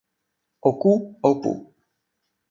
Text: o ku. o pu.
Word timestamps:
o 0.69 0.71
ku. 0.81 0.91
o 1.27 1.31
pu. 1.41 1.51